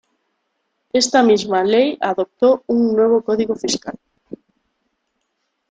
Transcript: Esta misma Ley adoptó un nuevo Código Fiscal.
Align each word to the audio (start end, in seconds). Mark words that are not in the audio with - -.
Esta 0.93 1.21
misma 1.21 1.63
Ley 1.63 1.95
adoptó 2.01 2.63
un 2.65 2.95
nuevo 2.95 3.21
Código 3.21 3.55
Fiscal. 3.55 3.93